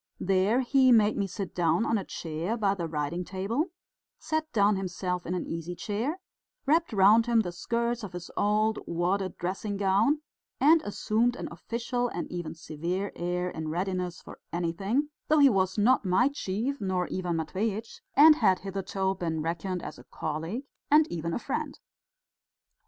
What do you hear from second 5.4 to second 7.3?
easy chair, wrapped round